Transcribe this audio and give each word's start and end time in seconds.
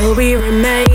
Will 0.00 0.14
we 0.14 0.36
remain? 0.36 0.87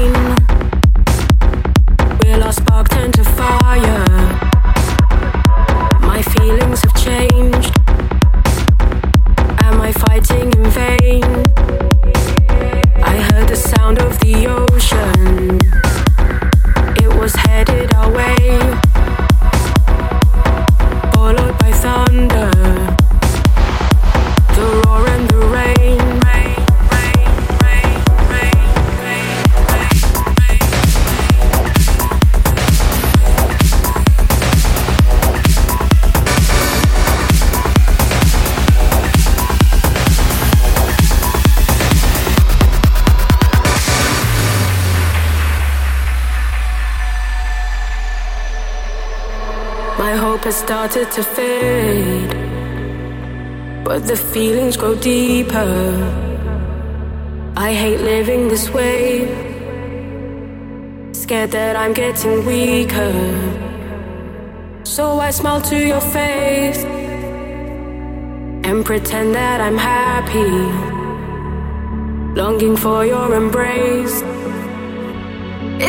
Started 50.94 51.12
to 51.12 51.24
fade, 51.24 52.30
but 53.84 54.06
the 54.06 54.16
feelings 54.16 54.78
grow 54.78 54.94
deeper. 54.94 55.74
I 57.58 57.74
hate 57.74 58.00
living 58.02 58.48
this 58.48 58.70
way, 58.70 59.26
scared 61.12 61.50
that 61.50 61.76
I'm 61.76 61.94
getting 61.94 62.46
weaker. 62.46 63.12
So 64.84 65.20
I 65.20 65.32
smile 65.32 65.62
to 65.62 65.78
your 65.78 66.02
face 66.02 66.84
and 68.68 68.86
pretend 68.86 69.34
that 69.34 69.62
I'm 69.62 69.78
happy, 69.78 70.54
longing 72.40 72.78
for 72.78 73.04
your 73.04 73.34
embrace. 73.34 74.22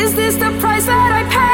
Is 0.01 0.15
this 0.15 0.35
the 0.37 0.51
price 0.59 0.87
that 0.87 1.11
I 1.19 1.23
pay? 1.29 1.44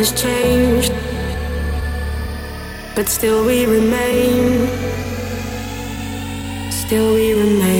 Has 0.00 0.12
changed, 0.18 0.94
but 2.96 3.06
still 3.06 3.44
we 3.44 3.66
remain. 3.66 4.66
Still 6.72 7.12
we 7.12 7.34
remain. 7.34 7.79